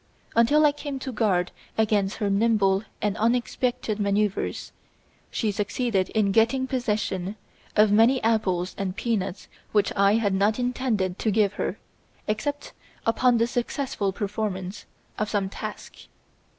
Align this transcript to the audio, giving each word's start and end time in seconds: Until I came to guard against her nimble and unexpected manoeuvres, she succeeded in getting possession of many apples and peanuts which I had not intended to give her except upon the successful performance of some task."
Until 0.35 0.65
I 0.65 0.71
came 0.71 0.97
to 0.97 1.11
guard 1.11 1.51
against 1.77 2.15
her 2.17 2.27
nimble 2.31 2.83
and 3.03 3.15
unexpected 3.17 3.99
manoeuvres, 3.99 4.71
she 5.29 5.51
succeeded 5.51 6.09
in 6.09 6.31
getting 6.31 6.65
possession 6.65 7.35
of 7.75 7.91
many 7.91 8.19
apples 8.23 8.73
and 8.79 8.95
peanuts 8.95 9.47
which 9.73 9.93
I 9.95 10.15
had 10.15 10.33
not 10.33 10.57
intended 10.57 11.19
to 11.19 11.29
give 11.29 11.53
her 11.53 11.77
except 12.27 12.73
upon 13.05 13.37
the 13.37 13.45
successful 13.45 14.11
performance 14.11 14.87
of 15.19 15.29
some 15.29 15.49
task." 15.49 15.93